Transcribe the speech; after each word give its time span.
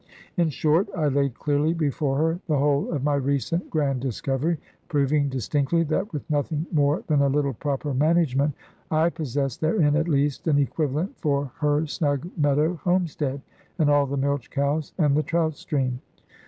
In 0.35 0.49
short, 0.49 0.89
I 0.97 1.09
laid 1.09 1.35
clearly 1.35 1.75
before 1.75 2.17
her 2.17 2.39
the 2.47 2.57
whole 2.57 2.91
of 2.91 3.03
my 3.03 3.13
recent 3.13 3.69
grand 3.69 3.99
discovery, 3.99 4.57
proving 4.87 5.29
distinctly 5.29 5.83
that 5.83 6.11
with 6.11 6.27
nothing 6.27 6.65
more 6.71 7.03
than 7.05 7.21
a 7.21 7.29
little 7.29 7.53
proper 7.53 7.93
management, 7.93 8.55
I 8.89 9.11
possessed 9.11 9.61
therein 9.61 9.95
at 9.95 10.07
least 10.07 10.47
an 10.47 10.57
equivalent 10.57 11.19
for 11.19 11.51
her 11.59 11.85
snug 11.85 12.27
meadow 12.35 12.77
homestead, 12.83 13.43
and 13.77 13.91
all 13.91 14.07
the 14.07 14.17
milch 14.17 14.49
cows, 14.49 14.91
and 14.97 15.15
the 15.15 15.21
trout 15.21 15.55
stream. 15.55 16.01